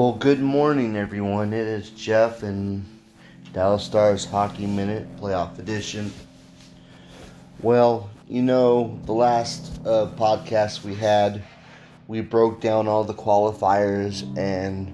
[0.00, 1.52] Well, good morning, everyone.
[1.52, 2.86] It is Jeff and
[3.52, 6.10] Dallas Stars Hockey Minute Playoff Edition.
[7.60, 11.42] Well, you know, the last uh, podcast we had,
[12.08, 14.90] we broke down all the qualifiers and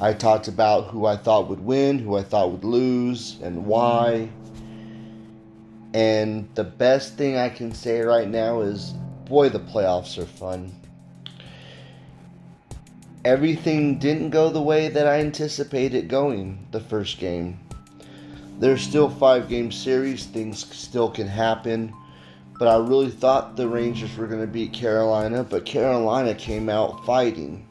[0.00, 4.28] I talked about who I thought would win, who I thought would lose, and why.
[5.94, 8.92] And the best thing I can say right now is
[9.26, 10.72] boy, the playoffs are fun
[13.28, 17.60] everything didn't go the way that I anticipated going the first game.
[18.58, 21.92] There's still five game series, things still can happen.
[22.58, 27.04] But I really thought the Rangers were going to beat Carolina, but Carolina came out
[27.04, 27.68] fighting.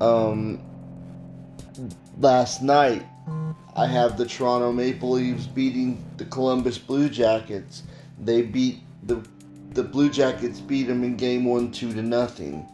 [0.00, 0.60] Um,
[2.18, 3.06] last night,
[3.76, 7.84] I have the Toronto Maple Leafs beating the Columbus Blue Jackets.
[8.20, 9.24] They beat the
[9.70, 12.66] the Blue Jackets beat them in game one two to nothing.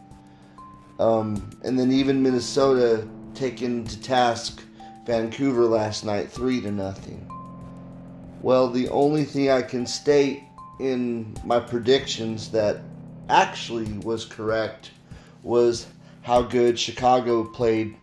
[0.99, 4.61] Um, and then even Minnesota taken to task
[5.05, 7.27] Vancouver last night, three to nothing.
[8.41, 10.43] Well, the only thing I can state
[10.79, 12.81] in my predictions that
[13.29, 14.91] actually was correct
[15.43, 15.87] was
[16.21, 17.95] how good Chicago played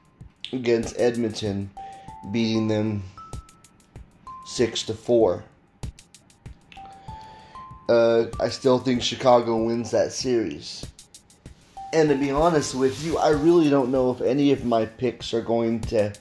[0.52, 1.70] against Edmonton,
[2.32, 3.02] beating them
[4.46, 5.44] six to four.
[7.88, 10.86] Uh, I still think Chicago wins that series.
[11.92, 15.34] And to be honest with you, I really don't know if any of my picks
[15.34, 16.12] are going to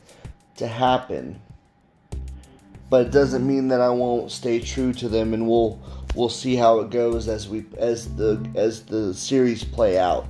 [0.55, 1.39] to happen.
[2.89, 5.79] But it doesn't mean that I won't stay true to them and we'll
[6.15, 10.27] we'll see how it goes as we as the as the series play out.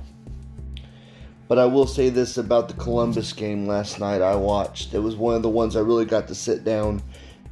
[1.48, 4.94] But I will say this about the Columbus game last night I watched.
[4.94, 7.02] It was one of the ones I really got to sit down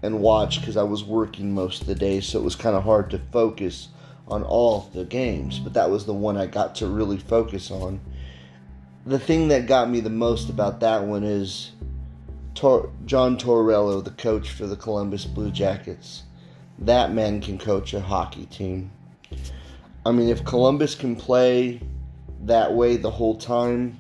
[0.03, 2.85] and watch because I was working most of the day, so it was kind of
[2.85, 3.89] hard to focus
[4.29, 8.01] on all the games, but that was the one I got to really focus on.
[9.07, 11.73] The thing that got me the most about that one is
[12.55, 16.25] Tor- John Tortorella, the coach for the Columbus Blue Jackets.
[16.79, 18.91] That man can coach a hockey team.
[20.05, 21.81] I mean, if Columbus can play
[22.45, 23.99] that way the whole time,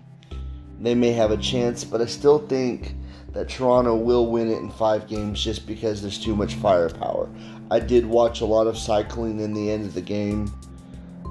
[0.81, 2.95] they may have a chance, but I still think
[3.33, 7.28] that Toronto will win it in five games just because there's too much firepower.
[7.71, 10.53] I did watch a lot of cycling in the end of the game,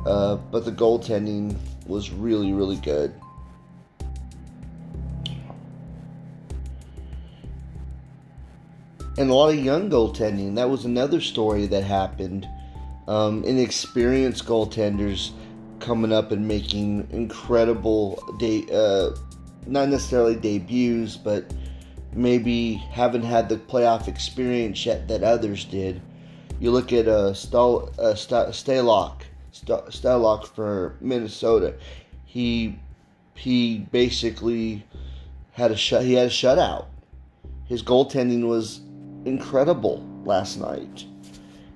[0.06, 3.14] uh, but the goaltending was really, really good.
[9.18, 10.54] And a lot of young goaltending.
[10.56, 12.48] That was another story that happened.
[13.08, 15.32] Um, inexperienced goaltenders
[15.80, 19.16] coming up and making incredible de- uh,
[19.66, 21.52] not necessarily debuts, but
[22.18, 26.02] maybe haven't had the playoff experience yet that others did.
[26.60, 29.22] You look at uh, Stahl, uh, Stalock,
[29.54, 31.76] Stalock for Minnesota.
[32.26, 32.80] He
[33.36, 34.84] he basically
[35.52, 36.04] had a shut.
[36.04, 36.88] He had a shutout.
[37.66, 38.82] His goaltending was
[39.26, 41.06] incredible last night.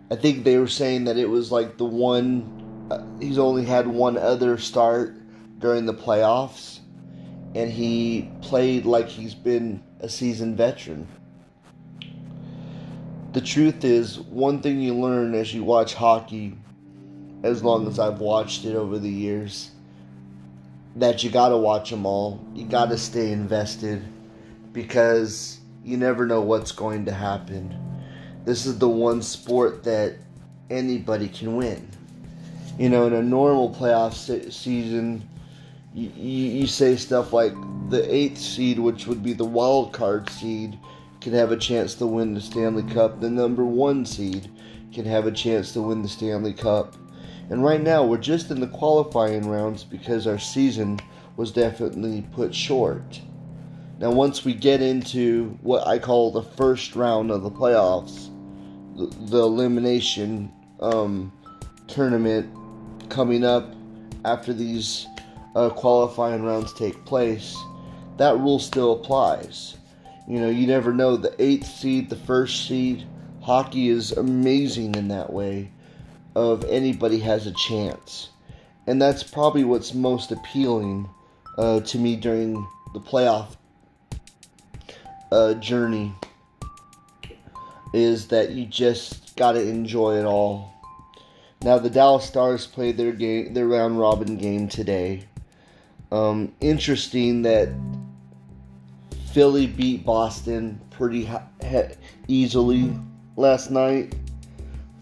[0.09, 2.87] I think they were saying that it was like the one.
[2.89, 5.15] Uh, he's only had one other start
[5.59, 6.79] during the playoffs,
[7.53, 11.07] and he played like he's been a seasoned veteran
[13.33, 16.57] the truth is, one thing you learn as you watch hockey,
[17.43, 19.71] as long as I've watched it over the years,
[20.97, 22.45] that you gotta watch them all.
[22.53, 24.03] You gotta stay invested
[24.73, 27.73] because you never know what's going to happen.
[28.43, 30.15] This is the one sport that
[30.69, 31.87] anybody can win.
[32.77, 35.27] You know, in a normal playoff se- season,
[35.93, 37.53] you, you, you say stuff like
[37.91, 40.79] the eighth seed, which would be the wild card seed,
[41.19, 43.21] can have a chance to win the Stanley Cup.
[43.21, 44.49] The number one seed
[44.91, 46.95] can have a chance to win the Stanley Cup.
[47.49, 50.99] And right now, we're just in the qualifying rounds because our season
[51.35, 53.21] was definitely put short.
[53.99, 58.29] Now, once we get into what I call the first round of the playoffs,
[58.95, 61.31] the, the elimination um,
[61.87, 62.49] tournament
[63.09, 63.75] coming up
[64.25, 65.05] after these
[65.55, 67.55] uh, qualifying rounds take place,
[68.21, 69.77] that rule still applies.
[70.27, 71.17] You know, you never know.
[71.17, 73.03] The eighth seed, the first seed,
[73.41, 75.71] hockey is amazing in that way.
[76.35, 78.29] Of anybody has a chance,
[78.85, 81.09] and that's probably what's most appealing
[81.57, 82.53] uh, to me during
[82.93, 83.57] the playoff
[85.31, 86.13] uh, journey.
[87.91, 90.71] Is that you just got to enjoy it all.
[91.63, 95.23] Now the Dallas Stars played their game, their round robin game today.
[96.11, 97.69] Um, interesting that
[99.33, 101.29] Philly beat Boston pretty
[102.27, 102.93] easily
[103.37, 104.13] last night,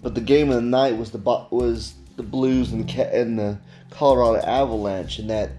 [0.03, 1.17] but the game of the night was the
[1.49, 3.59] was the Blues and the, and the
[3.89, 5.51] Colorado Avalanche, and that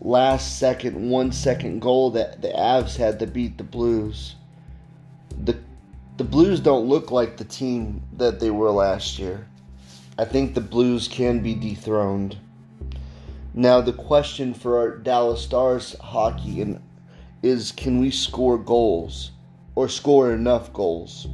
[0.00, 4.34] last second, one second goal that the Avs had to beat the Blues.
[5.44, 5.58] The
[6.16, 9.46] the Blues don't look like the team that they were last year.
[10.18, 12.38] I think the Blues can be dethroned.
[13.52, 16.80] Now, the question for our Dallas Stars hockey and
[17.42, 19.32] is can we score goals
[19.74, 21.26] or score enough goals?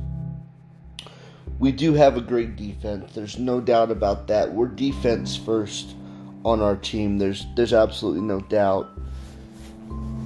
[1.59, 3.13] We do have a great defense.
[3.15, 4.53] There's no doubt about that.
[4.53, 5.95] We're defense first
[6.45, 7.19] on our team.
[7.19, 8.89] There's there's absolutely no doubt.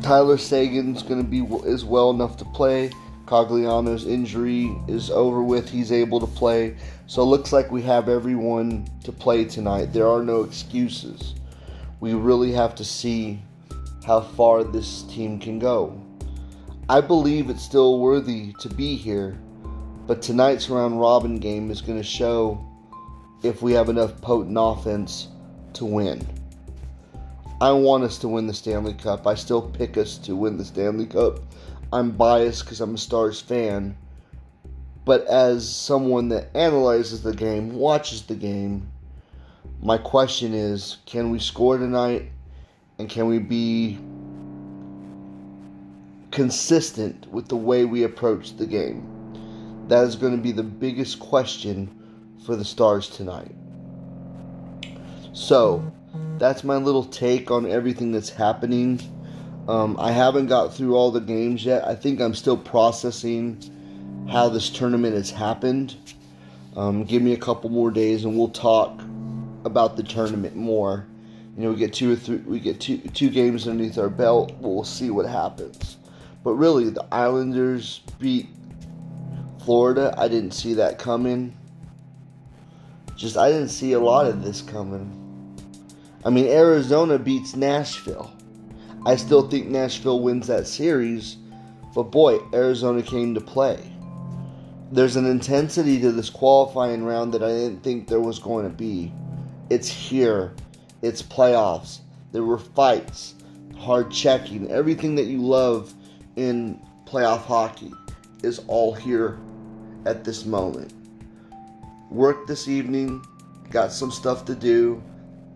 [0.03, 2.91] Tyler Seguin's going to be is well enough to play.
[3.27, 5.71] Cogliano's injury is over with.
[5.71, 6.77] He's able to play.
[7.07, 9.93] So it looks like we have everyone to play tonight.
[9.93, 11.35] There are no excuses.
[12.01, 13.41] We really have to see
[14.05, 16.01] how far this team can go.
[16.89, 19.39] I believe it's still worthy to be here,
[20.07, 22.67] but tonight's round robin game is going to show
[23.43, 25.29] if we have enough potent offense
[25.75, 26.27] to win.
[27.61, 29.27] I want us to win the Stanley Cup.
[29.27, 31.41] I still pick us to win the Stanley Cup.
[31.93, 33.97] I'm biased because I'm a Stars fan.
[35.05, 38.91] But as someone that analyzes the game, watches the game,
[39.83, 42.31] my question is can we score tonight?
[43.01, 43.99] And can we be
[46.31, 49.87] consistent with the way we approach the game?
[49.89, 51.91] That is going to be the biggest question
[52.47, 53.55] for the Stars tonight.
[55.33, 55.93] So,
[56.39, 59.01] that's my little take on everything that's happening
[59.69, 61.87] um, I haven't got through all the games yet.
[61.87, 65.95] I think I'm still processing how this tournament has happened.
[66.77, 69.01] Um, give me a couple more days and we'll talk
[69.65, 71.07] about the tournament more.
[71.57, 74.53] You know, we get two or three, we get two two games underneath our belt.
[74.61, 75.97] We'll see what happens.
[76.43, 78.49] But really, the Islanders beat
[79.65, 80.15] Florida.
[80.17, 81.57] I didn't see that coming.
[83.17, 85.17] Just I didn't see a lot of this coming.
[86.25, 88.33] I mean, Arizona beats Nashville.
[89.07, 91.37] I still think Nashville wins that series,
[91.95, 93.93] but boy, Arizona came to play.
[94.93, 98.71] There's an intensity to this qualifying round that I didn't think there was going to
[98.71, 99.13] be.
[99.71, 100.53] It's here,
[101.03, 102.01] it's playoffs.
[102.33, 103.35] There were fights,
[103.77, 105.93] hard checking, everything that you love
[106.37, 107.93] in playoff hockey
[108.43, 109.39] is all here
[110.07, 110.93] at this moment.
[112.11, 113.25] Work this evening,
[113.71, 115.03] got some stuff to do.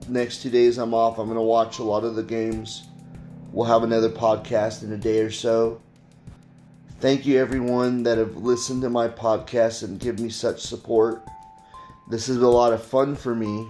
[0.08, 1.18] Next two days I'm off.
[1.18, 2.84] I'm going to watch a lot of the games
[3.54, 5.80] We'll have another podcast in a day or so.
[6.98, 11.22] Thank you, everyone that have listened to my podcast and give me such support.
[12.10, 13.68] This been a lot of fun for me.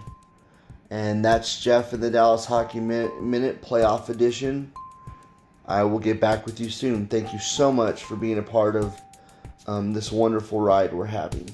[0.95, 4.71] And that's Jeff in the Dallas Hockey Minute, Playoff Edition.
[5.67, 7.09] I will get back with you soon.
[7.09, 8.97] Thank you so much for being a part of
[9.67, 11.53] um, this wonderful ride we're having.